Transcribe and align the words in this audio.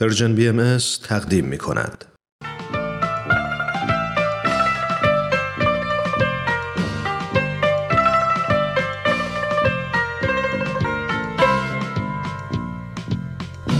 پرژن 0.00 0.34
بی 0.34 0.48
ام 0.48 0.78
تقدیم 1.02 1.44
می 1.44 1.58
کند. 1.58 2.04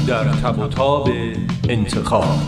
در 0.07 0.25
تب 0.25 0.71
تاب 0.71 1.09
انتخاب 1.69 2.39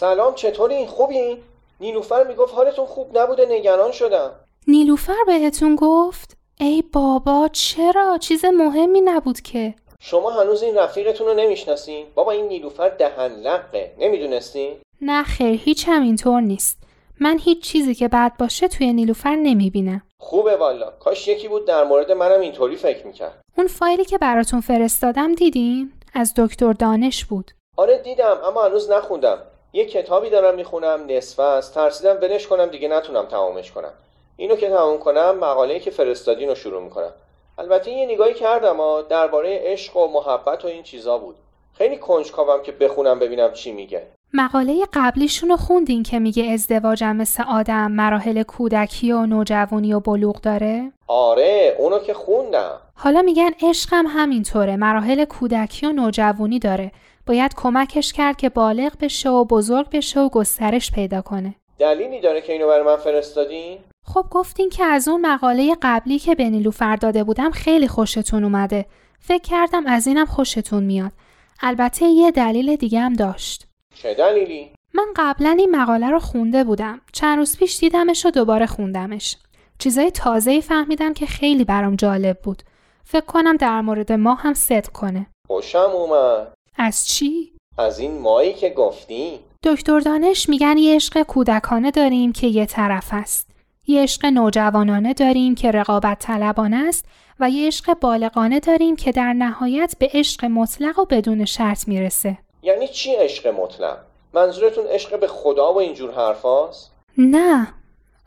سلام 0.00 0.34
چطوری؟ 0.34 0.86
خوبی؟ 0.86 1.36
نیلوفر 1.80 2.24
می‌گفت 2.24 2.54
حالتون 2.54 2.86
خوب 2.86 3.18
نبوده 3.18 3.46
نگران 3.46 3.92
شدم 3.92 4.30
نیلوفر 4.68 5.24
بهتون 5.26 5.76
گفت؟ 5.76 6.36
ای 6.60 6.82
بابا 6.92 7.48
چرا؟ 7.52 8.18
چیز 8.18 8.44
مهمی 8.44 9.00
نبود 9.00 9.40
که 9.40 9.74
شما 10.00 10.30
هنوز 10.30 10.62
این 10.62 10.76
رفیقتون 10.76 11.26
رو 11.26 11.34
نمی‌شناسین؟ 11.34 12.06
بابا 12.14 12.32
این 12.32 12.48
نیلوفر 12.48 12.88
دهن 12.88 13.26
لقه 13.26 13.94
نمی‌دونستین؟ 13.98 14.76
نه 15.00 15.22
خیر 15.22 15.60
هیچ 15.64 15.84
هم 15.88 16.02
اینطور 16.02 16.40
نیست 16.40 16.78
من 17.20 17.38
هیچ 17.38 17.62
چیزی 17.62 17.94
که 17.94 18.08
بد 18.08 18.32
باشه 18.38 18.68
توی 18.68 18.92
نیلوفر 18.92 19.36
نمی‌بینم 19.36 20.02
خوبه 20.20 20.56
والا 20.56 20.90
کاش 20.90 21.28
یکی 21.28 21.48
بود 21.48 21.66
در 21.66 21.84
مورد 21.84 22.12
منم 22.12 22.40
اینطوری 22.40 22.76
فکر 22.76 23.06
می‌کرد 23.06 23.40
اون 23.58 23.66
فایلی 23.66 24.04
که 24.04 24.18
براتون 24.18 24.60
فرستادم 24.60 25.34
دیدین؟ 25.34 25.92
از 26.14 26.34
دکتر 26.36 26.72
دانش 26.72 27.24
بود 27.24 27.50
آره 27.76 27.98
دیدم 27.98 28.38
اما 28.44 28.64
هنوز 28.64 28.90
نخوندم 28.90 29.38
یه 29.72 29.84
کتابی 29.84 30.30
دارم 30.30 30.54
می‌خونم 30.54 31.00
نصفه 31.08 31.42
است. 31.42 31.74
ترسیدم 31.74 32.18
ولش 32.22 32.46
کنم 32.46 32.66
دیگه 32.66 32.88
نتونم 32.88 33.26
تمامش 33.26 33.72
کنم. 33.72 33.92
اینو 34.36 34.56
که 34.56 34.68
تمام 34.68 34.98
کنم 34.98 35.38
مقاله‌ای 35.40 35.80
که 35.80 35.90
فرستادین 35.90 36.48
رو 36.48 36.54
شروع 36.54 36.82
می‌کنم. 36.82 37.12
البته 37.58 37.90
یه 37.90 38.06
نگاهی 38.06 38.34
کردم 38.34 38.76
ها 38.76 39.02
درباره 39.02 39.60
عشق 39.62 39.96
و 39.96 40.08
محبت 40.08 40.64
و 40.64 40.68
این 40.68 40.82
چیزا 40.82 41.18
بود. 41.18 41.36
خیلی 41.74 41.96
کنجکاوم 41.96 42.62
که 42.62 42.72
بخونم 42.72 43.18
ببینم 43.18 43.52
چی 43.52 43.72
میگه. 43.72 44.06
مقاله 44.34 44.86
قبلیشون 44.92 45.48
رو 45.48 45.56
خوندین 45.56 46.02
که 46.02 46.18
میگه 46.18 46.44
ازدواجم 46.52 47.16
مثل 47.16 47.42
آدم 47.48 47.92
مراحل 47.92 48.42
کودکی 48.42 49.12
و 49.12 49.26
نوجوانی 49.26 49.94
و 49.94 50.00
بلوغ 50.00 50.40
داره؟ 50.40 50.92
آره 51.06 51.76
اونو 51.78 51.98
که 51.98 52.14
خوندم. 52.14 52.80
حالا 52.94 53.22
میگن 53.22 53.50
عشقم 53.62 54.04
همینطوره 54.06 54.76
مراحل 54.76 55.24
کودکی 55.24 55.86
و 55.86 55.92
نوجوانی 55.92 56.58
داره. 56.58 56.92
باید 57.26 57.54
کمکش 57.54 58.12
کرد 58.12 58.36
که 58.36 58.48
بالغ 58.48 58.92
بشه 59.00 59.30
و 59.30 59.44
بزرگ 59.44 59.90
بشه 59.90 60.20
و 60.20 60.28
گسترش 60.28 60.90
پیدا 60.90 61.22
کنه. 61.22 61.54
دلیلی 61.78 62.20
داره 62.20 62.40
که 62.40 62.52
اینو 62.52 62.66
برای 62.66 62.86
من 62.86 62.96
فرستادین؟ 62.96 63.78
خب 64.06 64.26
گفتین 64.30 64.68
که 64.70 64.84
از 64.84 65.08
اون 65.08 65.26
مقاله 65.26 65.76
قبلی 65.82 66.18
که 66.18 66.34
به 66.34 66.50
نیلوفر 66.50 66.96
داده 66.96 67.24
بودم 67.24 67.50
خیلی 67.50 67.88
خوشتون 67.88 68.44
اومده. 68.44 68.86
فکر 69.20 69.42
کردم 69.42 69.86
از 69.86 70.06
اینم 70.06 70.26
خوشتون 70.26 70.82
میاد. 70.82 71.12
البته 71.60 72.06
یه 72.06 72.30
دلیل 72.30 72.76
دیگه 72.76 73.00
هم 73.00 73.12
داشت. 73.12 73.66
چه 73.94 74.14
دلیلی؟ 74.14 74.70
من 74.94 75.06
قبلا 75.16 75.56
این 75.58 75.76
مقاله 75.76 76.10
رو 76.10 76.18
خونده 76.18 76.64
بودم. 76.64 77.00
چند 77.12 77.38
روز 77.38 77.56
پیش 77.58 77.78
دیدمش 77.78 78.26
و 78.26 78.30
دوباره 78.30 78.66
خوندمش. 78.66 79.36
چیزای 79.78 80.10
تازه‌ای 80.10 80.60
فهمیدم 80.60 81.14
که 81.14 81.26
خیلی 81.26 81.64
برام 81.64 81.96
جالب 81.96 82.38
بود. 82.42 82.62
فکر 83.04 83.24
کنم 83.26 83.56
در 83.56 83.80
مورد 83.80 84.12
ما 84.12 84.34
هم 84.34 84.54
صدق 84.54 84.92
کنه. 84.92 85.26
خوشم 85.46 85.90
اومد. 85.94 86.52
از 86.76 87.08
چی؟ 87.08 87.52
از 87.78 87.98
این 87.98 88.18
مایی 88.18 88.54
که 88.54 88.70
گفتی. 88.70 89.40
دکتر 89.64 90.00
دانش 90.00 90.48
میگن 90.48 90.78
یه 90.78 90.94
عشق 90.94 91.22
کودکانه 91.22 91.90
داریم 91.90 92.32
که 92.32 92.46
یه 92.46 92.66
طرف 92.66 93.08
است. 93.10 93.50
یه 93.86 94.02
عشق 94.02 94.26
نوجوانانه 94.26 95.14
داریم 95.14 95.54
که 95.54 95.70
رقابت 95.70 96.18
طلبانه 96.18 96.84
است 96.88 97.04
و 97.40 97.50
یه 97.50 97.66
عشق 97.66 97.94
بالغانه 97.94 98.60
داریم 98.60 98.96
که 98.96 99.12
در 99.12 99.32
نهایت 99.32 99.94
به 99.98 100.10
عشق 100.14 100.44
مطلق 100.44 100.98
و 100.98 101.04
بدون 101.04 101.44
شرط 101.44 101.88
می‌رسه. 101.88 102.38
یعنی 102.62 102.88
چی 102.88 103.14
عشق 103.14 103.46
مطلق؟ 103.46 103.98
منظورتون 104.34 104.86
عشق 104.86 105.20
به 105.20 105.26
خدا 105.26 105.74
و 105.74 105.78
اینجور 105.78 106.14
حرفاست؟ 106.14 106.90
نه. 107.18 107.68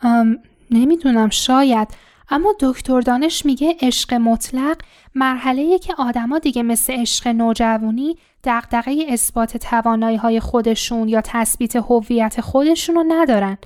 ام، 0.02 0.40
نمی‌دونم 0.72 1.30
شاید 1.30 1.88
اما 2.34 2.54
دکتر 2.60 3.02
دانش 3.02 3.46
میگه 3.46 3.76
عشق 3.82 4.14
مطلق 4.14 4.78
مرحله 5.16 5.80
که 5.80 5.94
آدما 5.98 6.40
دیگه 6.40 6.64
مثل 6.64 6.94
عشق 6.94 7.28
نوجوانی 7.28 8.18
دغدغه 8.44 9.06
اثبات 9.10 9.58
توانایی 9.58 10.18
های 10.18 10.40
خودشون 10.40 11.10
یا 11.10 11.22
تثبیت 11.24 11.76
هویت 11.76 12.42
خودشون 12.42 12.96
رو 12.96 13.04
ندارن. 13.08 13.58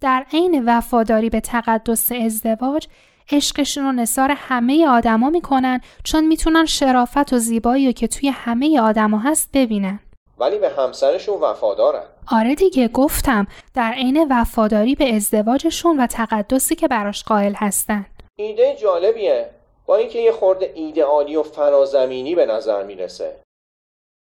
در 0.00 0.26
عین 0.32 0.62
وفاداری 0.66 1.30
به 1.30 1.40
تقدس 1.40 2.12
ازدواج 2.12 2.86
عشقشون 3.32 3.84
رو 3.84 3.92
نثار 3.92 4.34
همه 4.36 4.86
آدما 4.86 5.30
می‌کنن 5.30 5.80
چون 6.04 6.26
می‌تونن 6.26 6.64
شرافت 6.64 7.32
و 7.32 7.38
زیبایی 7.38 7.86
رو 7.86 7.92
که 7.92 8.06
توی 8.06 8.28
همه 8.28 8.80
آدما 8.80 9.18
هست 9.18 9.50
ببینن. 9.52 10.00
ولی 10.38 10.58
به 10.58 10.70
همسرشون 10.78 11.40
وفادارن. 11.40 12.04
آره 12.26 12.54
دیگه 12.54 12.88
گفتم. 12.88 13.46
در 13.74 13.92
عین 13.92 14.26
وفاداری 14.30 14.94
به 14.94 15.14
ازدواجشون 15.14 16.00
و 16.00 16.06
تقدسی 16.06 16.74
که 16.74 16.88
براش 16.88 17.24
قائل 17.24 17.54
هستن. 17.56 18.06
ایده 18.38 18.76
جالبیه 18.76 19.50
با 19.86 19.96
اینکه 19.96 20.18
یه 20.18 20.32
خورده 20.32 20.72
ایدئالی 20.74 21.36
و 21.36 21.42
فرازمینی 21.42 22.34
به 22.34 22.46
نظر 22.46 22.82
می‌رسه 22.82 23.40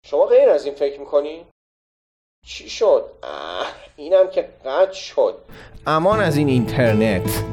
شما 0.05 0.25
غیر 0.25 0.49
از 0.49 0.65
این 0.65 0.75
فکر 0.75 0.99
می‌کنی؟ 0.99 1.45
چی 2.45 2.69
شد؟ 2.69 3.11
اینم 3.95 4.29
که 4.29 4.41
قد 4.41 4.91
شد 4.91 5.37
امان 5.87 6.19
از 6.19 6.37
این 6.37 6.47
اینترنت 6.47 7.43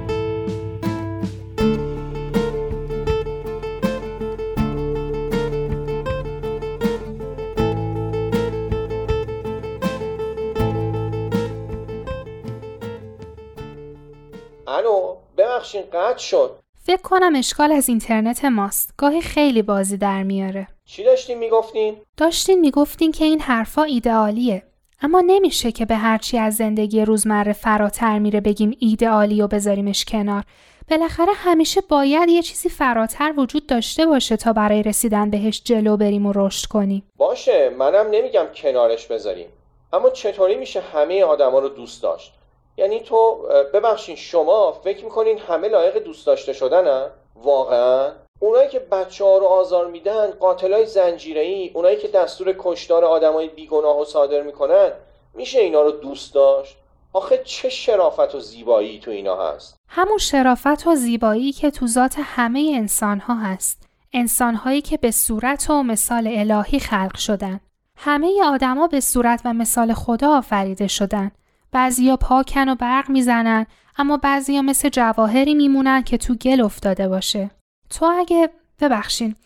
ببخشین 15.65 15.83
قد 15.93 16.17
شد. 16.19 16.59
فکر 16.83 17.03
کنم 17.03 17.33
اشکال 17.37 17.73
از 17.73 17.89
اینترنت 17.89 18.45
ماست. 18.45 18.95
گاهی 18.97 19.21
خیلی 19.21 19.63
بازی 19.63 19.97
در 19.97 20.23
میاره. 20.23 20.69
چی 20.85 21.05
داشتین 21.05 21.39
می‌گفتین؟ 21.39 21.97
داشتین 22.17 22.61
می‌گفتین 22.61 23.13
که 23.13 23.25
این 23.25 23.41
حرفا 23.41 23.83
ایدئالیه. 23.83 24.63
اما 25.03 25.23
نمیشه 25.27 25.73
که 25.73 25.87
به 25.87 25.97
هرچی 25.97 26.39
از 26.39 26.57
زندگی 26.57 27.05
روزمره 27.05 27.53
فراتر 27.53 28.19
میره 28.19 28.41
بگیم 28.41 28.77
ایدئالی 28.79 29.43
و 29.43 29.47
بذاریمش 29.47 30.05
کنار. 30.05 30.45
بالاخره 30.91 31.33
همیشه 31.35 31.81
باید 31.81 32.29
یه 32.29 32.43
چیزی 32.43 32.69
فراتر 32.69 33.35
وجود 33.37 33.67
داشته 33.67 34.07
باشه 34.07 34.37
تا 34.37 34.53
برای 34.53 34.83
رسیدن 34.83 35.31
بهش 35.31 35.63
جلو 35.65 35.97
بریم 35.97 36.27
و 36.27 36.33
رشد 36.35 36.69
کنیم. 36.69 37.03
باشه 37.17 37.71
منم 37.79 38.07
نمیگم 38.11 38.47
کنارش 38.55 39.07
بذاریم. 39.07 39.49
اما 39.93 40.11
چطوری 40.11 40.57
میشه 40.57 40.81
همه 40.81 41.25
آدما 41.25 41.59
رو 41.59 41.69
دوست 41.69 42.03
داشت؟ 42.03 42.33
یعنی 42.77 43.01
تو 43.01 43.49
ببخشین 43.75 44.17
شما 44.17 44.73
فکر 44.73 45.05
می‌کنین 45.05 45.39
همه 45.39 45.69
لایق 45.69 45.99
دوست 45.99 46.27
داشته 46.27 46.53
شدنن؟ 46.53 47.11
واقعا؟ 47.37 48.13
اونایی 48.41 48.69
که 48.69 48.79
بچه 48.79 49.25
ها 49.25 49.39
رو 49.39 49.47
آزار 49.47 49.87
میدن 49.87 50.31
قاتلای 50.31 50.87
زنجیره‌ای 50.87 51.71
اونایی 51.75 51.97
که 51.97 52.09
دستور 52.09 52.55
کشتار 52.59 53.05
آدمای 53.05 53.49
بیگناه 53.49 54.01
و 54.01 54.05
صادر 54.05 54.43
می‌کنن 54.43 54.93
میشه 55.35 55.61
اینا 55.61 55.83
رو 55.83 55.91
دوست 55.91 56.35
داشت؟ 56.35 56.77
آخه 57.13 57.43
چه 57.45 57.69
شرافت 57.69 58.35
و 58.35 58.41
زیبایی 58.41 59.01
تو 59.01 59.11
اینا 59.11 59.37
هست؟ 59.37 59.77
همون 59.89 60.19
شرافت 60.19 60.87
و 60.87 60.95
زیبایی 60.95 61.53
که 61.53 61.71
تو 61.71 61.87
ذات 61.87 62.15
همه 62.19 62.73
انسانها 62.75 63.35
هست. 63.35 63.83
انسانهایی 64.13 64.81
که 64.81 64.97
به 64.97 65.11
صورت 65.11 65.71
و 65.71 65.83
مثال 65.83 66.27
الهی 66.27 66.79
خلق 66.79 67.17
شدن. 67.17 67.61
همه 67.97 68.45
آدما 68.45 68.87
به 68.87 69.01
صورت 69.01 69.41
و 69.45 69.53
مثال 69.53 69.93
خدا 69.93 70.39
آفریده 70.39 70.87
شدن. 70.87 71.31
بعضیا 71.75 72.17
پاکن 72.17 72.69
و 72.69 72.75
برق 72.75 73.11
می‌زنن 73.11 73.67
اما 73.99 74.17
بعضیا 74.17 74.63
مثل 74.63 74.89
جواهری 74.89 75.55
میمونن 75.55 76.03
که 76.03 76.19
تو 76.19 76.35
گل 76.35 76.61
افتاده 76.61 77.09
باشه. 77.09 77.51
تو 77.91 78.13
اگه 78.19 78.51
ببخشین 78.81 79.37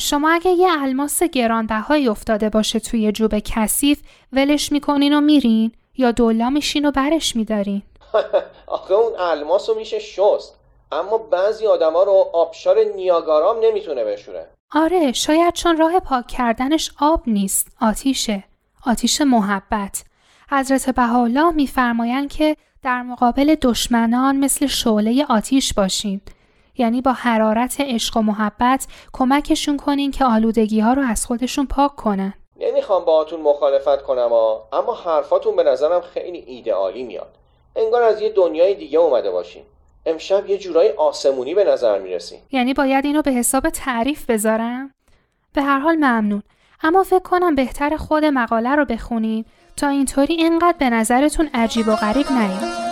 شما 0.00 0.30
اگه 0.30 0.50
یه 0.50 0.68
الماس 0.82 1.22
گرانبهایی 1.22 2.08
افتاده 2.08 2.48
باشه 2.50 2.80
توی 2.80 3.12
جوب 3.12 3.38
کثیف 3.38 4.02
ولش 4.32 4.72
می‌کنین 4.72 5.12
و 5.14 5.20
میرین؟ 5.20 5.72
یا 5.96 6.10
دولا 6.10 6.50
میشین 6.50 6.84
و 6.84 6.90
برش 6.90 7.36
میدارین؟ 7.36 7.82
آخه 8.66 8.94
اون 8.94 9.12
الماس 9.18 9.68
رو 9.68 9.74
میشه 9.74 9.98
شست 9.98 10.54
اما 10.92 11.18
بعضی 11.18 11.66
آدما 11.66 12.02
رو 12.02 12.30
آبشار 12.32 12.76
نیاگارام 12.96 13.56
نمی‌تونه 13.64 14.04
بشوره. 14.04 14.46
آره 14.72 15.12
شاید 15.12 15.54
چون 15.54 15.76
راه 15.76 16.00
پاک 16.00 16.26
کردنش 16.26 16.90
آب 17.00 17.22
نیست 17.26 17.68
آتیشه. 17.80 18.44
آتیش 18.86 19.20
محبت. 19.20 20.04
حضرت 20.52 20.90
بهاءالله 20.90 21.50
میفرمایند 21.50 22.32
که 22.32 22.56
در 22.82 23.02
مقابل 23.02 23.54
دشمنان 23.62 24.36
مثل 24.36 24.66
شعله 24.66 25.26
آتیش 25.28 25.74
باشین 25.74 26.20
یعنی 26.78 27.00
با 27.00 27.12
حرارت 27.12 27.80
عشق 27.80 28.16
و 28.16 28.22
محبت 28.22 28.86
کمکشون 29.12 29.76
کنین 29.76 30.10
که 30.10 30.24
آلودگی 30.24 30.80
ها 30.80 30.92
رو 30.92 31.02
از 31.02 31.26
خودشون 31.26 31.66
پاک 31.66 31.96
کنن. 31.96 32.34
نمی‌خوام 32.60 33.04
باهاتون 33.04 33.40
مخالفت 33.40 34.02
کنم 34.02 34.28
ها 34.28 34.68
اما 34.72 34.94
حرفاتون 34.94 35.56
به 35.56 35.62
نظرم 35.62 36.00
خیلی 36.00 36.38
ایدئالی 36.38 37.02
میاد. 37.02 37.38
انگار 37.76 38.02
از 38.02 38.20
یه 38.20 38.30
دنیای 38.30 38.74
دیگه 38.74 38.98
اومده 38.98 39.30
باشین. 39.30 39.62
امشب 40.06 40.50
یه 40.50 40.58
جورایی 40.58 40.90
آسمونی 40.90 41.54
به 41.54 41.64
نظر 41.64 41.98
می‌رسین. 41.98 42.38
یعنی 42.50 42.74
باید 42.74 43.04
اینو 43.04 43.22
به 43.22 43.30
حساب 43.30 43.68
تعریف 43.68 44.30
بذارم؟ 44.30 44.94
به 45.52 45.62
هر 45.62 45.78
حال 45.78 45.94
ممنون. 45.94 46.42
اما 46.82 47.02
فکر 47.02 47.18
کنم 47.18 47.54
بهتر 47.54 47.96
خود 47.96 48.24
مقاله 48.24 48.74
رو 48.74 48.84
بخونین 48.84 49.44
تا 49.76 49.88
اینطوری 49.88 50.34
اینقدر 50.34 50.78
به 50.78 50.90
نظرتون 50.90 51.50
عجیب 51.54 51.88
و 51.88 51.96
غریب 51.96 52.26
نیاد. 52.32 52.91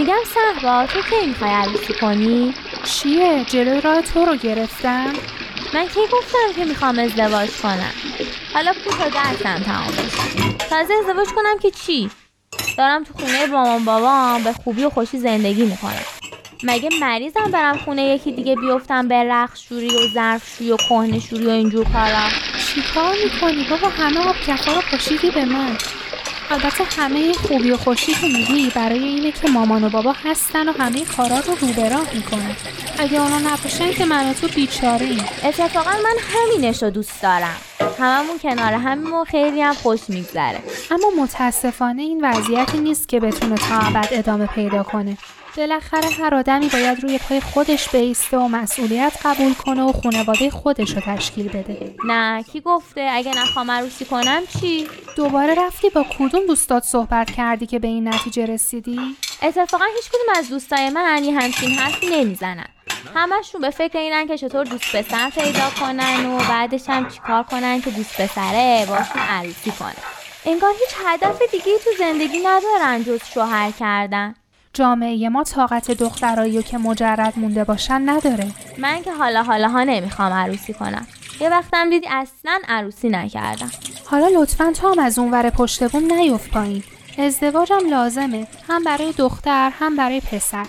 میگم 0.00 0.14
صحبا 0.34 0.86
تو 0.86 1.00
کی 1.02 1.26
می‌خوای 1.26 1.50
عروسی 1.50 1.92
کنی؟ 1.92 2.54
چیه؟ 2.84 3.44
جلوی 3.44 3.80
راه 3.80 4.02
تو 4.02 4.24
رو 4.24 4.36
گرفتم؟ 4.36 5.12
من 5.74 5.86
کی 5.86 6.00
گفتم 6.12 6.52
که 6.56 6.64
می‌خوام 6.64 6.98
ازدواج 6.98 7.50
کنم؟ 7.50 7.92
حالا 8.54 8.72
پول 8.72 8.92
تا 8.92 9.08
درسم 9.08 9.62
تمام 9.62 9.86
بشه 9.86 10.68
تازه 10.70 10.94
ازدواج 10.94 11.28
کنم 11.28 11.58
که 11.62 11.70
چی؟ 11.70 12.10
دارم 12.78 13.04
تو 13.04 13.14
خونه 13.14 13.46
مامان 13.46 13.84
بابام 13.84 14.44
به 14.44 14.52
خوبی 14.52 14.84
و 14.84 14.90
خوشی 14.90 15.18
زندگی 15.18 15.62
می‌کنم. 15.62 16.04
مگه 16.62 16.88
مریضم 17.00 17.50
برم 17.50 17.76
خونه 17.76 18.02
یکی 18.02 18.32
دیگه 18.32 18.56
بیفتم 18.56 19.08
به 19.08 19.24
رخش 19.24 19.68
شوری 19.68 19.88
و 19.96 20.08
ظرف 20.14 20.56
شوری 20.56 20.72
و 20.72 20.76
کهنه 20.76 21.18
شوری 21.18 21.46
و 21.46 21.50
اینجور 21.50 21.84
کارا؟ 21.92 22.28
چیکار 22.74 23.14
می‌کنی؟ 23.24 23.66
بابا 23.70 23.88
همه 23.88 24.28
آب 24.28 24.36
کفا 24.46 24.72
رو 24.72 24.80
پاشیدی 24.90 25.30
به 25.30 25.44
من. 25.44 25.76
البته 26.50 26.84
همه 26.84 27.32
خوبی 27.32 27.70
و 27.70 27.76
خوشی 27.76 28.14
که 28.14 28.26
میگی. 28.26 28.72
برای 28.74 28.98
اینه 28.98 29.32
که 29.32 29.48
مامان 29.48 29.84
و 29.84 29.90
بابا 29.90 30.12
هستن 30.24 30.68
و 30.68 30.72
همه 30.72 31.04
کارا 31.04 31.36
رو 31.38 31.54
رو 31.60 31.66
به 31.66 31.88
راه 31.88 32.14
می‌کنن. 32.14 32.56
اگه 32.98 33.22
اونا 33.22 33.38
نباشن 33.38 33.92
که 33.92 34.04
من 34.04 34.30
و 34.30 34.34
تو 34.34 34.48
بیچاره 34.48 35.06
ایم 35.06 35.24
اتفاقا 35.44 35.90
من 35.90 36.16
همینش 36.34 36.82
رو 36.82 36.90
دوست 36.90 37.22
دارم. 37.22 37.56
هممون 37.98 38.38
کنار 38.38 38.72
همیم 38.72 39.14
و 39.14 39.24
خیلی 39.24 39.62
هم 39.62 39.74
خوش 39.74 40.00
میگذره. 40.08 40.58
اما 40.90 41.22
متاسفانه 41.22 42.02
این 42.02 42.24
وضعیتی 42.24 42.78
نیست 42.78 43.08
که 43.08 43.20
بتونه 43.20 43.54
تا 43.56 43.78
ابد 43.78 44.08
ادامه 44.10 44.46
پیدا 44.46 44.82
کنه. 44.82 45.18
بالاخره 45.56 46.08
هر 46.08 46.34
آدمی 46.34 46.68
باید 46.68 47.00
روی 47.02 47.18
پای 47.18 47.40
خودش 47.40 47.88
بیسته 47.88 48.38
و 48.38 48.48
مسئولیت 48.48 49.12
قبول 49.24 49.54
کنه 49.54 49.82
و 49.82 49.92
خانواده 49.92 50.50
خودش 50.50 50.94
رو 50.94 51.00
تشکیل 51.00 51.48
بده. 51.48 51.94
نه 52.06 52.42
کی 52.42 52.60
گفته؟ 52.60 53.08
اگه 53.12 53.30
نخوام 53.42 53.70
عروسی 53.70 54.04
کنم 54.04 54.42
چی؟ 54.60 54.88
دوباره 55.16 55.54
رفتی 55.54 55.90
با 55.90 56.04
کدوم 56.18 56.46
دوستات 56.46 56.82
صحبت 56.84 57.30
کردی 57.30 57.66
که 57.66 57.78
به 57.78 57.88
این 57.88 58.08
نتیجه 58.08 58.46
رسیدی؟ 58.46 59.16
اتفاقا 59.42 59.84
هیچ 59.96 60.08
کدوم 60.08 60.34
از 60.36 60.48
دوستای 60.48 60.90
من 60.90 61.24
یه 61.24 61.40
همچین 61.40 61.70
حرفی 61.70 62.06
نمی‌زنن. 62.06 62.66
همشون 63.14 63.60
به 63.60 63.70
فکر 63.70 63.98
اینن 63.98 64.26
که 64.26 64.38
چطور 64.38 64.64
دوست 64.64 64.96
پسر 64.96 65.30
پیدا 65.30 65.70
کنن 65.80 66.26
و 66.26 66.38
بعدش 66.38 66.82
هم 66.88 67.08
چیکار 67.08 67.42
کنن 67.42 67.80
که 67.80 67.90
دوست 67.90 68.20
پسره 68.20 68.86
باشون 68.88 69.22
عروسی 69.22 69.70
کنه 69.70 69.94
انگار 70.46 70.70
هیچ 70.80 70.96
هدف 71.06 71.42
دیگه 71.52 71.78
تو 71.84 71.90
زندگی 71.98 72.38
ندارن 72.38 73.04
جز 73.04 73.20
شوهر 73.34 73.70
کردن. 73.70 74.34
جامعه 74.72 75.28
ما 75.28 75.44
طاقت 75.44 75.90
دخترایی 75.90 76.58
و 76.58 76.62
که 76.62 76.78
مجرد 76.78 77.32
مونده 77.36 77.64
باشن 77.64 78.08
نداره. 78.08 78.46
من 78.78 79.02
که 79.02 79.12
حالا 79.12 79.42
حالا 79.42 79.68
ها 79.68 79.84
نمی‌خوام 79.84 80.32
عروسی 80.32 80.72
کنم. 80.72 81.06
یه 81.40 81.50
وقتم 81.50 81.90
دیدی 81.90 82.06
اصلا 82.10 82.58
عروسی 82.68 83.08
نکردم. 83.08 83.70
حالا 84.04 84.28
لطفا 84.40 84.72
تو 84.72 84.88
هم 84.88 84.98
از 84.98 85.18
اونور 85.18 85.50
پشت 85.50 85.90
بوم 85.90 86.12
نیفت 86.12 86.50
پایین. 86.50 86.82
ازدواجم 87.18 87.88
لازمه. 87.90 88.46
هم 88.68 88.84
برای 88.84 89.12
دختر 89.12 89.70
هم 89.78 89.96
برای 89.96 90.20
پسر. 90.20 90.66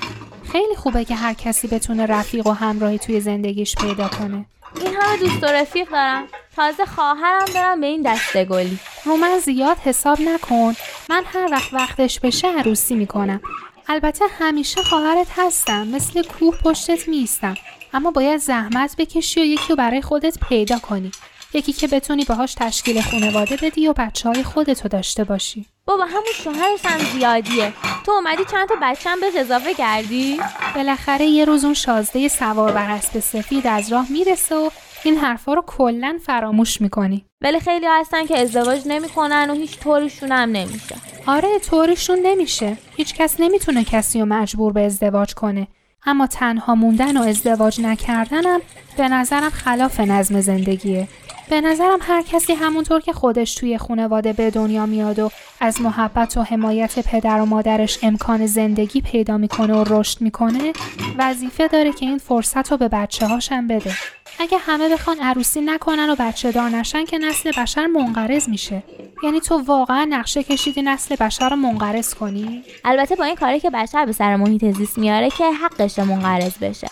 خیلی 0.51 0.75
خوبه 0.75 1.05
که 1.05 1.15
هر 1.15 1.33
کسی 1.33 1.67
بتونه 1.67 2.05
رفیق 2.05 2.47
و 2.47 2.51
همراهی 2.51 2.99
توی 2.99 3.19
زندگیش 3.19 3.75
پیدا 3.75 4.07
کنه. 4.07 4.45
این 4.81 4.95
همه 4.95 5.17
دوست 5.17 5.43
و 5.43 5.45
رفیق 5.45 5.89
دارم. 5.89 6.23
تازه 6.55 6.85
خواهرم 6.85 7.45
دارم 7.53 7.81
به 7.81 7.87
این 7.87 8.01
دسته 8.01 8.45
گلی. 8.45 8.79
رو 9.05 9.15
من 9.15 9.39
زیاد 9.39 9.77
حساب 9.77 10.21
نکن. 10.21 10.73
من 11.09 11.23
هر 11.25 11.47
وقت 11.51 11.73
وقتش 11.73 12.19
بشه 12.19 12.47
عروسی 12.47 12.95
می‌کنم. 12.95 13.41
البته 13.89 14.25
همیشه 14.39 14.83
خواهرت 14.83 15.27
هستم. 15.37 15.87
مثل 15.87 16.23
کوه 16.23 16.57
پشتت 16.57 17.07
میستم 17.07 17.55
اما 17.93 18.11
باید 18.11 18.39
زحمت 18.39 18.95
بکشی 18.97 19.41
و 19.41 19.45
یکی 19.45 19.69
رو 19.69 19.75
برای 19.75 20.01
خودت 20.01 20.37
پیدا 20.49 20.79
کنی. 20.79 21.11
یکی 21.53 21.73
که 21.73 21.87
بتونی 21.87 22.25
باهاش 22.25 22.53
تشکیل 22.53 23.01
خانواده 23.01 23.57
بدی 23.61 23.87
و 23.87 23.93
بچه 23.93 24.29
های 24.29 24.43
خودتو 24.43 24.87
داشته 24.87 25.23
باشی. 25.23 25.65
بابا 25.85 26.05
همون 26.05 26.33
شوهرش 26.43 26.85
هم 26.85 26.99
زیادیه. 26.99 27.73
تو 28.05 28.11
اومدی 28.11 28.45
چند 28.51 28.69
تا 28.69 28.75
بچم 28.81 29.19
به 29.19 29.39
اضافه 29.39 29.73
کردی؟ 29.73 30.39
بالاخره 30.75 31.25
یه 31.25 31.45
روز 31.45 31.65
اون 31.65 31.73
شازده 31.73 32.27
سوار 32.27 32.71
بر 32.71 32.91
اسب 32.91 33.19
سفید 33.19 33.67
از 33.67 33.91
راه 33.91 34.11
می‌رسه 34.11 34.55
و 34.55 34.69
این 35.03 35.17
حرفا 35.17 35.53
رو 35.53 35.63
کلا 35.67 36.19
فراموش 36.25 36.81
می‌کنی. 36.81 37.25
ولی 37.41 37.59
خیلی 37.59 37.85
هستن 37.89 38.25
که 38.25 38.39
ازدواج 38.39 38.81
نمی‌کنن 38.85 39.49
و 39.49 39.53
هیچ 39.53 39.79
طوریشون 39.79 40.31
هم 40.31 40.49
نمیشه. 40.51 40.95
آره 41.25 41.59
طوریشون 41.59 42.19
نمیشه. 42.23 42.77
هیچ 42.97 43.13
کس 43.15 43.39
نمی‌تونه 43.39 43.83
کسی 43.83 44.19
رو 44.19 44.25
مجبور 44.25 44.73
به 44.73 44.85
ازدواج 44.85 45.33
کنه. 45.33 45.67
اما 46.05 46.27
تنها 46.27 46.75
موندن 46.75 47.17
و 47.17 47.21
ازدواج 47.21 47.81
نکردنم 47.81 48.61
به 48.97 49.07
نظرم 49.07 49.49
خلاف 49.49 49.99
نظم 49.99 50.41
زندگیه. 50.41 51.07
به 51.49 51.61
نظرم 51.61 51.99
هر 52.01 52.21
کسی 52.21 52.53
همونطور 52.53 53.01
که 53.01 53.13
خودش 53.13 53.55
توی 53.55 53.77
خانواده 53.77 54.33
به 54.33 54.51
دنیا 54.51 54.85
میاد 54.85 55.19
و 55.19 55.31
از 55.59 55.81
محبت 55.81 56.37
و 56.37 56.43
حمایت 56.43 57.07
پدر 57.07 57.41
و 57.41 57.45
مادرش 57.45 57.99
امکان 58.03 58.45
زندگی 58.45 59.01
پیدا 59.01 59.37
می‌کنه 59.37 59.73
و 59.73 59.83
رشد 59.87 60.21
می‌کنه 60.21 60.73
وظیفه 61.17 61.67
داره 61.67 61.91
که 61.91 62.05
این 62.05 62.17
فرصت 62.17 62.71
رو 62.71 62.77
به 62.77 62.87
بچه 62.87 63.27
هاشم 63.27 63.67
بده. 63.67 63.93
اگه 64.39 64.57
همه 64.57 64.89
بخوان 64.89 65.19
عروسی 65.19 65.61
نکنن 65.61 66.09
و 66.09 66.15
بچه 66.19 66.51
دار 66.51 66.69
نشن 66.69 67.05
که 67.05 67.17
نسل 67.17 67.51
بشر 67.51 67.85
منقرض 67.85 68.49
میشه. 68.49 68.83
یعنی 69.23 69.39
تو 69.39 69.57
واقعا 69.57 70.07
نقشه 70.09 70.43
کشیدی 70.43 70.81
نسل 70.81 71.15
بشر 71.15 71.49
رو 71.49 71.55
منقرض 71.55 72.13
کنی؟ 72.13 72.63
البته 72.85 73.15
با 73.15 73.23
این 73.23 73.35
کاری 73.35 73.59
که 73.59 73.69
بشر 73.69 74.05
به 74.05 74.11
سر 74.11 74.35
محیط 74.35 74.65
زیست 74.65 74.97
میاره 74.97 75.29
که 75.29 75.51
حقش 75.51 75.99
منقرض 75.99 76.57
بشه. 76.57 76.87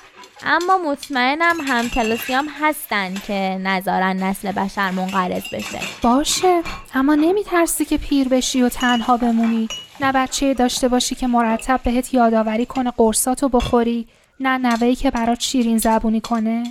اما 0.46 0.78
مطمئنم 0.78 1.56
هم 1.68 1.90
کلاسیام 1.90 2.48
هستن 2.62 3.14
که 3.28 3.34
نظارن 3.64 4.24
نسل 4.24 4.52
بشر 4.52 4.92
منقرض 4.92 5.44
بشه. 5.54 5.80
باشه 6.02 6.62
اما 6.94 7.16
نمیترسی 7.16 7.86
که 7.86 7.98
پیر 7.98 8.30
بشی 8.30 8.62
و 8.62 8.70
تنها 8.70 9.18
بمونی. 9.18 9.68
نه 10.02 10.12
بچه 10.12 10.54
داشته 10.54 10.88
باشی 10.88 11.16
که 11.16 11.28
مرتب 11.28 11.80
بهت 11.84 12.14
یادآوری 12.14 12.66
کنه 12.66 12.92
قرصاتو 12.92 13.50
بخوری 13.50 14.08
نه 14.40 14.58
نوهی 14.58 14.96
که 14.96 15.12
برات 15.12 15.40
شیرین 15.40 15.78
زبونی 15.78 16.22
کنه. 16.22 16.64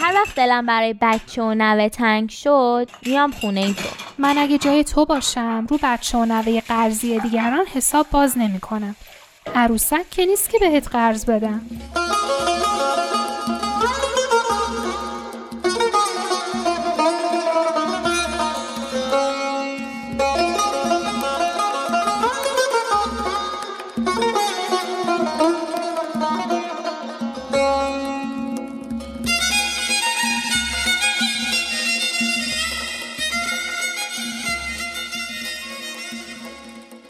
هر 0.00 0.14
وقت 0.14 0.34
دلم 0.34 0.66
برای 0.66 0.94
بچه 1.00 1.42
و 1.42 1.54
نوه 1.54 1.88
تنگ 1.88 2.30
شد 2.30 2.90
میام 3.06 3.30
خونه 3.30 3.60
ای 3.60 3.74
تو. 3.74 3.88
من 4.18 4.38
اگه 4.38 4.58
جای 4.58 4.84
تو 4.84 5.04
باشم 5.04 5.66
رو 5.70 5.78
بچه 5.82 6.18
و 6.18 6.24
نوه 6.24 6.60
قرضی 6.60 7.20
دیگران 7.20 7.66
حساب 7.74 8.06
باز 8.10 8.38
نمی 8.38 8.60
کنم 8.60 8.96
عروسک 9.54 10.10
که 10.10 10.26
نیست 10.26 10.50
که 10.50 10.58
بهت 10.58 10.88
قرض 10.88 11.24
بدم. 11.24 11.60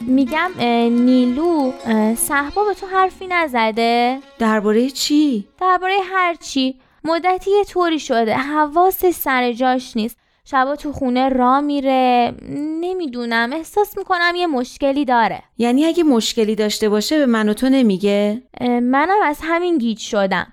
میگم 0.06 0.50
نیلو 0.90 1.72
صحبا 2.16 2.64
به 2.64 2.74
تو 2.74 2.86
حرفی 2.86 3.26
نزده؟ 3.26 4.18
درباره 4.38 4.90
چی؟ 4.90 5.48
درباره 5.60 5.94
هر 6.12 6.34
چی. 6.34 6.80
مدتی 7.04 7.50
یه 7.50 7.64
طوری 7.64 7.98
شده. 7.98 8.34
حواسش 8.34 9.10
سر 9.10 9.52
جاش 9.52 9.96
نیست. 9.96 10.16
شبا 10.44 10.76
تو 10.76 10.92
خونه 10.92 11.28
را 11.28 11.60
میره. 11.60 12.34
نمی‌دونم. 12.80 13.50
احساس 13.52 13.98
می‌کنم 13.98 14.32
یه 14.36 14.46
مشکلی 14.46 15.04
داره. 15.04 15.42
یعنی 15.58 15.84
اگه 15.84 16.02
مشکلی 16.02 16.54
داشته 16.54 16.88
باشه 16.88 17.18
به 17.18 17.26
من 17.26 17.48
و 17.48 17.54
تو 17.54 17.68
نمیگه؟ 17.68 18.42
منم 18.60 19.22
از 19.24 19.38
همین 19.42 19.78
گیج 19.78 19.98
شدم. 19.98 20.52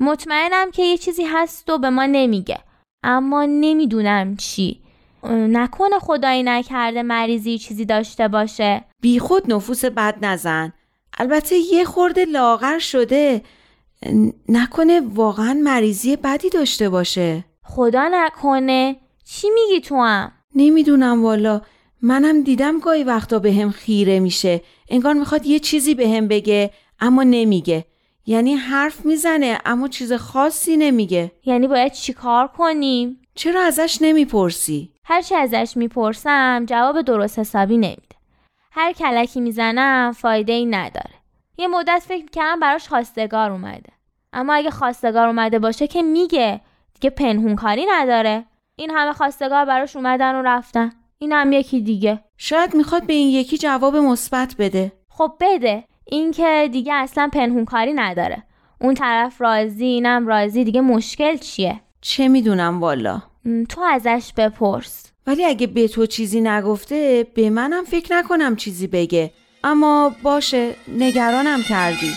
مطمئنم 0.00 0.70
که 0.70 0.82
یه 0.82 0.96
چیزی 0.98 1.24
هست 1.24 1.70
و 1.70 1.78
به 1.78 1.90
ما 1.90 2.06
نمیگه. 2.06 2.58
اما 3.02 3.44
نمی‌دونم 3.44 4.36
چی. 4.36 4.80
نکنه 5.28 5.98
خدایی 5.98 6.42
نکرده 6.42 7.02
مریضی 7.02 7.58
چیزی 7.58 7.84
داشته 7.84 8.28
باشه. 8.28 8.84
بیخود 9.00 9.52
نفوس 9.52 9.84
بد 9.84 10.14
نزن. 10.22 10.72
البته 11.18 11.56
یه 11.56 11.84
خورده 11.84 12.24
لاغر 12.24 12.78
شده. 12.78 13.42
نکنه 14.48 15.00
واقعا 15.14 15.54
مریضی 15.64 16.16
بدی 16.16 16.50
داشته 16.50 16.88
باشه. 16.88 17.44
خدا 17.62 18.08
نکنه. 18.12 18.96
چی 19.24 19.48
میگی 19.50 19.80
تو 19.80 19.96
هم؟ 20.02 20.32
نمی‌دونم 20.54 21.24
والا. 21.24 21.60
منم 22.02 22.42
دیدم 22.42 22.78
گاهی 22.78 23.04
وقتا 23.04 23.38
به 23.38 23.52
هم 23.52 23.70
خیره 23.70 24.20
میشه. 24.20 24.60
انگار 24.88 25.14
می‌خواد 25.14 25.46
یه 25.46 25.58
چیزی 25.58 25.94
به 25.94 26.08
هم 26.08 26.28
بگه 26.28 26.70
اما 27.00 27.22
نمیگه. 27.22 27.84
یعنی 28.26 28.54
حرف 28.54 29.06
می‌زنه 29.06 29.58
اما 29.64 29.88
چیز 29.88 30.12
خاصی 30.12 30.76
نمیگه. 30.76 31.32
یعنی 31.44 31.68
باید 31.68 31.92
چیکار 31.92 32.48
کنیم؟ 32.48 33.20
چرا 33.40 33.62
ازش 33.62 33.98
نمی‌پرسی؟ 34.00 34.90
هرچی 35.04 35.34
ازش 35.34 35.72
می‌پرسم 35.76 36.64
جواب 36.66 37.02
درست 37.02 37.38
حسابی 37.38 37.76
نمیده. 37.76 38.16
هر 38.72 38.92
کلکی 38.92 39.40
می‌زنم 39.40 40.12
فایده 40.12 40.52
ای 40.52 40.66
نداره. 40.66 41.14
یه 41.58 41.68
مدت 41.68 42.02
فکر 42.08 42.26
کردم 42.30 42.60
براش 42.60 42.88
خواستگار 42.88 43.50
اومده. 43.50 43.92
اما 44.32 44.54
اگه 44.54 44.70
خواستگار 44.70 45.26
اومده 45.26 45.58
باشه 45.58 45.86
که 45.86 46.02
میگه 46.02 46.60
دیگه 46.94 47.10
پنهون 47.10 47.56
کاری 47.56 47.86
نداره. 47.90 48.44
این 48.76 48.90
همه 48.90 49.12
خواستگار 49.12 49.64
براش 49.64 49.96
اومدن 49.96 50.34
و 50.34 50.42
رفتن. 50.42 50.92
این 51.18 51.32
هم 51.32 51.52
یکی 51.52 51.80
دیگه. 51.80 52.20
شاید 52.38 52.74
می‌خواد 52.74 53.06
به 53.06 53.12
این 53.12 53.28
یکی 53.28 53.58
جواب 53.58 53.96
مثبت 53.96 54.54
بده. 54.58 54.92
خب 55.08 55.32
بده. 55.40 55.84
این 56.04 56.30
که 56.30 56.68
دیگه 56.72 56.94
اصلا 56.94 57.28
پنهون 57.32 57.64
کاری 57.64 57.92
نداره. 57.92 58.42
اون 58.80 58.94
طرف 58.94 59.40
راضی 59.40 59.84
اینم 59.84 60.26
راضی 60.26 60.64
دیگه 60.64 60.80
مشکل 60.80 61.36
چیه؟ 61.36 61.80
چه 62.00 62.28
می‌دونم 62.28 62.80
والا. 62.80 63.22
تو 63.68 63.80
ازش 63.80 64.32
بپرس. 64.36 65.06
ولی 65.26 65.44
اگه 65.44 65.66
به 65.66 65.88
تو 65.88 66.06
چیزی 66.06 66.40
نگفته 66.40 67.26
به 67.34 67.50
منم 67.50 67.84
فکر 67.84 68.16
نکنم 68.16 68.56
چیزی 68.56 68.86
بگه. 68.86 69.32
اما 69.64 70.14
باشه 70.22 70.74
نگرانم 70.88 71.62
کردی. 71.62 72.12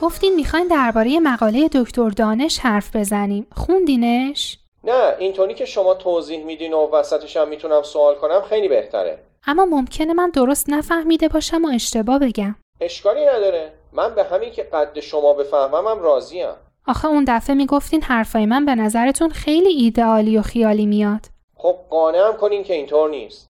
گفتین 0.00 0.34
می‌خواین 0.34 0.66
درباره 0.66 1.20
مقاله 1.20 1.68
دکتر 1.72 2.10
دانش 2.10 2.58
حرف 2.58 2.96
بزنیم. 2.96 3.46
خوندینش؟ 3.52 4.55
نه 4.86 5.14
اینطوری 5.18 5.54
که 5.54 5.64
شما 5.64 5.94
توضیح 5.94 6.44
میدین 6.44 6.72
و 6.72 6.90
وسطش 6.90 7.36
هم 7.36 7.48
می‌تونم 7.48 7.82
سوال 7.82 8.14
کنم 8.14 8.42
خیلی 8.48 8.68
بهتره. 8.68 9.18
اما 9.46 9.64
ممکنه 9.64 10.12
من 10.12 10.30
درست 10.30 10.70
نفهمیده 10.70 11.28
باشم 11.28 11.64
و 11.64 11.68
اشتباه 11.74 12.18
بگم. 12.18 12.56
اشکالی 12.80 13.20
نداره. 13.20 13.72
من 13.92 14.14
به 14.14 14.24
همین 14.24 14.50
که 14.50 14.62
قد 14.62 15.00
شما 15.00 15.32
بفهممم 15.32 16.02
راضیم. 16.02 16.48
آخه 16.86 17.08
اون 17.08 17.24
دفعه 17.28 17.56
می‌گفتین 17.56 18.02
حرفای 18.02 18.46
من 18.46 18.64
به 18.64 18.74
نظرتون 18.74 19.30
خیلی 19.30 19.68
ایدئالی 19.68 20.38
و 20.38 20.42
خیالی 20.42 20.86
میاد. 20.86 21.26
خب 21.56 21.76
قانعم 21.90 22.36
کنین 22.36 22.64
که 22.64 22.74
اینطور 22.74 23.10
نیست. 23.10 23.46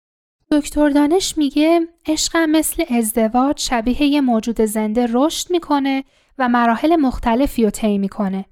دکتر 0.53 0.89
دانش 0.89 1.39
میگه 1.39 1.81
عشقم 2.07 2.51
مثل 2.51 2.85
ازدواج 2.99 3.61
شبیه 3.61 4.03
یه 4.03 4.21
موجود 4.21 4.61
زنده 4.61 5.09
رشد 5.13 5.51
می‌کنه 5.51 6.05
و 6.39 6.49
مراحل 6.49 6.97
مختلفی 6.97 7.65
رو 7.65 7.71
طی 7.71 7.99
می‌کنه. 7.99 8.45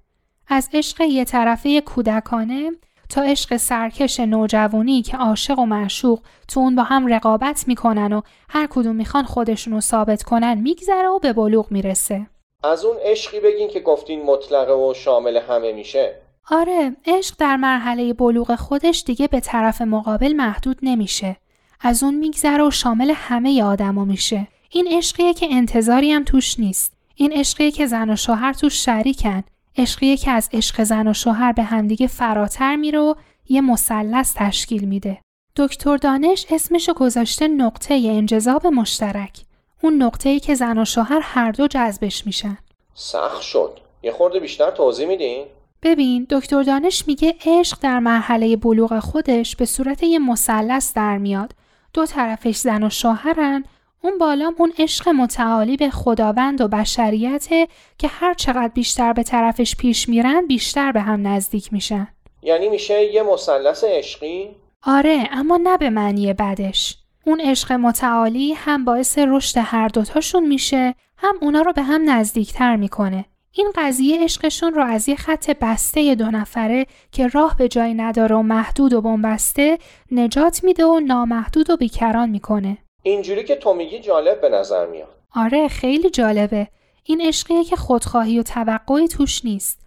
از 0.49 0.69
عشق 0.73 1.01
یه 1.01 1.25
طرفه 1.25 1.81
کودکانه 1.81 2.71
تا 3.09 3.23
عشق 3.23 3.57
سرکش 3.57 4.21
نوجوانی 4.21 5.03
که 5.03 5.17
عاشق 5.17 5.59
و 5.59 5.67
معشوق 5.67 6.21
تو 6.49 6.61
اون 6.61 6.77
با 6.77 6.83
هم 6.83 7.07
رقابت 7.07 7.65
می‌کنن 7.69 8.13
و 8.13 8.21
هر 8.49 8.67
کدوم 8.71 8.97
می‌خوان 8.97 9.25
خودشون 9.25 9.73
رو 9.73 9.81
ثابت 9.81 10.23
کنن 10.23 10.55
میگذره 10.55 11.09
و 11.09 11.19
به 11.19 11.33
بلوغ 11.33 11.67
می‌رسه. 11.71 12.27
از 12.65 12.85
اون 12.85 12.97
عشقی 13.05 13.41
بگین 13.41 13.69
که 13.69 13.81
گفتین 13.81 14.23
مطلقه 14.23 14.73
و 14.73 14.95
شامل 14.95 15.37
همه 15.37 15.73
میشه. 15.73 16.15
آره، 16.51 16.97
عشق 17.07 17.35
در 17.39 17.57
مرحله 17.57 18.13
بلوغ 18.13 18.55
خودش 18.55 19.03
دیگه 19.07 19.29
به 19.29 19.41
طرف 19.41 19.83
مقابل 19.83 20.33
محدود 20.33 20.79
نمیشه. 20.83 21.37
از 21.81 22.03
اون 22.03 22.15
میگذره 22.15 22.67
و 22.67 22.71
شامل 22.71 23.13
همه 23.17 23.63
آدما 23.63 24.05
میشه. 24.05 24.49
این 24.71 24.89
عشقیه 24.91 25.35
که 25.35 25.47
انتظاری 25.51 26.13
هم 26.13 26.25
توش 26.25 26.61
نیست. 26.61 26.93
این 27.15 27.33
عشقیه 27.33 27.71
که 27.71 27.87
زن 27.87 28.11
و 28.11 28.17
شوهر 28.17 28.53
توش 28.53 28.85
شریکن 28.85 29.43
عشقیه 29.77 30.17
که 30.17 30.31
از 30.31 30.49
عشق 30.53 30.83
زن 30.83 31.09
و 31.09 31.13
شوهر 31.13 31.53
به 31.53 31.63
همدیگه 31.63 32.07
فراتر 32.07 32.77
میره 32.77 32.99
و 32.99 33.15
یه 33.49 33.61
مثلث 33.61 34.35
تشکیل 34.37 34.85
میده. 34.85 35.19
دکتر 35.57 35.97
دانش 35.97 36.47
اسمشو 36.51 36.93
گذاشته 36.93 37.49
نقطه 37.49 37.95
انجذاب 37.95 38.67
مشترک. 38.67 39.41
اون 39.83 40.03
نقطه 40.03 40.29
ای 40.29 40.41
که 40.41 40.55
زن 40.55 40.79
و 40.79 40.85
شوهر 40.85 41.21
هر 41.23 41.53
دو 41.53 41.67
جذبش 41.67 42.27
میشن. 42.27 42.59
سخت 42.95 43.43
شد. 43.43 43.81
یه 44.03 44.13
خورده 44.13 44.41
بیشتر 44.41 44.71
توضیح 44.71 45.07
میدین؟ 45.07 45.47
ببین 45.83 46.27
دکتر 46.31 46.63
دانش 46.63 47.05
میگه 47.07 47.35
عشق 47.47 47.79
در 47.81 47.99
مرحله 47.99 48.57
بلوغ 48.57 48.99
خودش 48.99 49.57
به 49.57 49.65
صورت 49.65 50.03
یه 50.03 50.19
مثلث 50.19 50.95
در 50.95 51.19
میاد. 51.19 51.53
دو 51.95 52.07
طرفش 52.07 52.57
زن 52.57 52.83
و 52.83 52.91
شوهرن 52.91 53.65
اون 54.05 54.19
بالام 54.19 54.55
اون 54.59 54.73
عشق 54.79 55.09
متعالی 55.09 55.77
به 55.77 55.91
خداوند 55.91 56.61
و 56.61 56.69
بشریته 56.69 57.69
که 57.99 58.09
هر 58.09 58.35
چقدر 58.35 58.69
بیشتر 58.69 59.13
به 59.13 59.23
طرفش 59.23 59.77
پیش 59.77 60.09
میرن 60.09 60.47
بیشتر 60.47 60.93
به 60.93 61.01
هم 61.01 61.27
نزدیک 61.27 61.73
میشن. 61.73 62.09
یعنی 62.43 62.69
میشه 62.69 63.05
یه 63.05 63.23
مثلث 63.23 63.85
عشقی؟ 63.85 64.57
آره 64.83 65.29
اما 65.33 65.57
نه 65.57 65.79
به 65.79 65.91
معنی 65.91 66.33
بدش. 66.33 66.97
اون 67.27 67.41
عشق 67.41 67.73
متعالی 67.73 68.53
هم 68.53 68.85
باعث 68.85 69.19
رشد 69.19 69.59
هر 69.59 69.89
دوتاشون 69.89 70.47
میشه 70.47 70.95
هم 71.17 71.35
اونا 71.41 71.63
رو 71.63 71.73
به 71.73 71.83
هم 71.83 72.11
نزدیکتر 72.11 72.77
می‌کنه. 72.77 73.25
این 73.53 73.73
قضیه 73.75 74.25
عشقشون 74.25 74.75
رو 74.75 74.83
از 74.85 75.09
یه 75.09 75.17
خط 75.17 75.51
بسته 75.51 76.15
دو 76.15 76.31
نفره 76.31 76.87
که 77.13 77.27
راه 77.27 77.57
به 77.57 77.69
جایی 77.69 77.95
نداره 77.95 78.37
و 78.37 78.43
محدود 78.43 78.93
و 78.93 79.01
بنبسته 79.01 79.79
نجات 80.11 80.65
میده 80.65 80.87
و 80.87 81.01
نامحدود 81.01 81.71
و 81.71 81.77
بیکران 81.77 82.31
می‌کنه. 82.31 82.79
اینجوری 83.03 83.45
که 83.45 83.57
تو 83.57 83.75
میگی 83.75 83.99
جالب 83.99 84.41
به 84.41 84.49
نظر 84.49 84.87
میاد. 84.87 85.09
آره 85.37 85.69
خیلی 85.69 86.11
جالبه. 86.11 86.69
این 87.05 87.21
عشقیه 87.21 87.65
که 87.65 87.77
خودخواهی 87.77 88.39
و 88.39 88.43
توقعی 88.43 89.09
توش 89.09 89.45
نیست. 89.45 89.81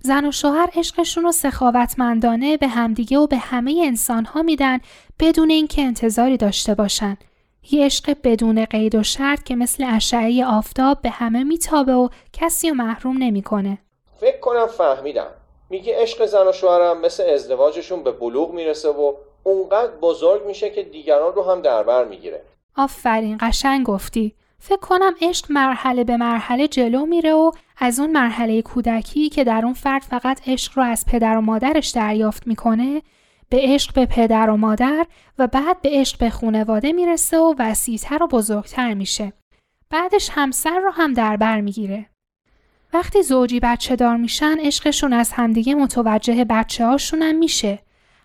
زن 0.00 0.24
و 0.24 0.32
شوهر 0.32 0.70
عشقشون 0.76 1.24
رو 1.24 1.32
سخاوتمندانه 1.32 2.56
به 2.56 2.68
همدیگه 2.68 3.18
و 3.18 3.26
به 3.26 3.36
همه 3.36 3.82
انسان 3.86 4.24
ها 4.24 4.42
میدن 4.42 4.78
بدون 5.20 5.50
اینکه 5.50 5.82
انتظاری 5.82 6.36
داشته 6.36 6.74
باشن. 6.74 7.16
یه 7.70 7.84
عشق 7.84 8.16
بدون 8.24 8.64
قید 8.64 8.94
و 8.94 9.02
شرط 9.02 9.42
که 9.42 9.56
مثل 9.56 9.84
اشعه 9.88 10.44
آفتاب 10.44 11.02
به 11.02 11.10
همه 11.10 11.44
میتابه 11.44 11.92
و 11.92 12.08
کسی 12.32 12.68
رو 12.68 12.74
محروم 12.74 13.18
نمی‌کنه. 13.18 13.78
فکر 14.20 14.38
کنم 14.38 14.66
فهمیدم. 14.66 15.26
میگه 15.70 16.02
عشق 16.02 16.26
زن 16.26 16.48
و 16.48 16.52
شوهرم 16.52 17.00
مثل 17.00 17.30
ازدواجشون 17.34 18.02
به 18.02 18.12
بلوغ 18.12 18.52
می‌رسه 18.52 18.88
و 18.88 19.12
اونقدر 19.42 19.92
بزرگ 20.02 20.46
میشه 20.46 20.70
که 20.70 20.82
دیگران 20.82 21.34
رو 21.34 21.42
هم 21.42 21.60
در 21.60 21.82
بر 21.82 22.04
می‌گیره 22.04 22.42
آفرین 22.76 23.38
قشنگ 23.40 23.86
گفتی 23.86 24.34
فکر 24.58 24.76
کنم 24.76 25.14
عشق 25.22 25.46
مرحله 25.50 26.04
به 26.04 26.16
مرحله 26.16 26.68
جلو 26.68 27.06
میره 27.06 27.32
و 27.32 27.50
از 27.78 28.00
اون 28.00 28.12
مرحله 28.12 28.62
کودکی 28.62 29.28
که 29.28 29.44
در 29.44 29.64
اون 29.64 29.74
فرد 29.74 30.02
فقط 30.02 30.48
عشق 30.48 30.72
رو 30.78 30.82
از 30.82 31.04
پدر 31.06 31.36
و 31.36 31.40
مادرش 31.40 31.88
دریافت 31.88 32.46
می‌کنه 32.46 33.02
به 33.48 33.58
عشق 33.60 33.94
به 33.94 34.06
پدر 34.06 34.50
و 34.50 34.56
مادر 34.56 35.06
و 35.38 35.46
بعد 35.46 35.82
به 35.82 35.88
عشق 35.92 36.18
به 36.18 36.30
خونواده 36.30 36.92
می‌رسه 36.92 37.38
و 37.38 37.54
وسیعتر 37.58 38.22
و 38.22 38.26
بزرگتر 38.26 38.94
میشه. 38.94 39.32
بعدش 39.90 40.30
همسر 40.32 40.78
رو 40.78 40.90
هم 40.90 41.12
در 41.12 41.36
بر 41.36 41.60
می‌گیره. 41.60 42.06
وقتی 42.92 43.22
زوجی 43.22 43.60
بچه 43.60 43.96
دار 43.96 44.16
میشن 44.16 44.56
عشقشون 44.60 45.12
از 45.12 45.32
همدیگه 45.32 45.74
متوجه 45.74 46.44
بچه 46.44 46.86
هاشون 46.86 47.22
هم 47.22 47.34
میشه. 47.34 47.78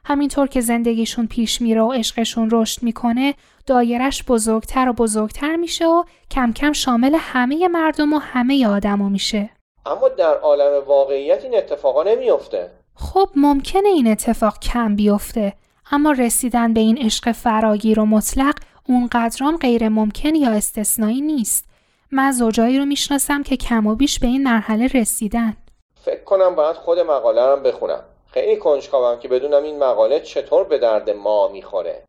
همینطور 0.10 0.48
که 0.48 0.62
زندگیشون 0.62 1.28
پیش 1.28 1.62
میره 1.62 1.82
و 1.82 1.92
عشقشون 1.92 2.50
رشد 2.52 2.84
می‌کنه 2.84 3.34
دایرش 3.66 4.24
بزرگتر 4.24 4.90
و 4.90 4.94
بزرگتر 4.94 5.56
میشه 5.56 5.86
و 5.86 6.04
کم 6.32 6.54
کم 6.54 6.74
شامل 6.74 7.16
همه 7.20 7.68
مردم 7.68 8.14
و 8.14 8.18
همه 8.18 8.68
آدما 8.68 9.10
میشه. 9.10 9.50
اما 9.86 10.10
در 10.10 10.38
عالم 10.38 10.84
واقعیت 10.88 11.44
این 11.44 11.58
اتفاقا 11.58 12.04
نمیافته. 12.04 12.72
خب 12.96 13.30
ممکنه 13.36 13.90
این 13.90 14.08
اتفاق 14.08 14.60
کم 14.60 14.96
بیفته 14.96 15.54
اما 15.92 16.12
رسیدن 16.12 16.74
به 16.74 16.80
این 16.80 16.98
عشق 16.98 17.32
فراگیر 17.32 18.00
و 18.00 18.06
مطلق 18.06 18.56
اونقدرام 18.90 19.58
غیر 19.58 19.90
ممکن 19.90 20.36
یا 20.36 20.50
استثنایی 20.50 21.22
نیست. 21.22 21.66
من 22.12 22.32
زوجایی 22.32 22.80
رو 22.80 22.86
می‌شناسم 22.86 23.44
که 23.44 23.58
کم 23.58 23.88
و 23.88 23.96
بیش 23.96 24.20
به 24.20 24.28
این 24.28 24.44
مرحله 24.44 24.88
رسیدن. 24.88 25.58
فکر 26.02 26.24
کنم 26.24 26.56
باید 26.56 26.76
خود 26.76 27.00
مقاله 27.00 27.46
رو 27.46 27.62
بخونم. 27.62 28.04
خیلی 28.32 28.58
کنجکاوم 28.58 29.20
که 29.20 29.28
بدونم 29.28 29.64
این 29.64 29.80
مقاله 29.80 30.20
چطور 30.20 30.64
به 30.64 30.78
درد 30.78 31.10
ما 31.10 31.48
می‌خوره. 31.48 32.04